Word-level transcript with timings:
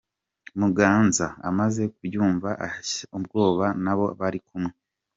Muganza 0.59 1.25
amaze 1.49 1.81
kubyumva 1.93 2.49
ashya 2.67 3.01
ubwoba 3.17 3.65
n’abo 3.83 4.05
bari 4.19 4.39
kumwe. 4.47 4.73